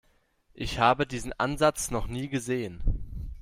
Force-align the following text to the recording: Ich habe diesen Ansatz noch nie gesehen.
Ich 0.55 0.79
habe 0.79 1.05
diesen 1.05 1.31
Ansatz 1.37 1.91
noch 1.91 2.07
nie 2.07 2.27
gesehen. 2.27 3.29